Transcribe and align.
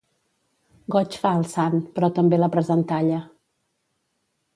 Goig 0.95 1.17
fa 1.25 1.33
el 1.39 1.45
sant, 1.51 1.75
però 1.97 2.09
també 2.19 2.39
la 2.39 2.49
presentalla. 2.57 3.21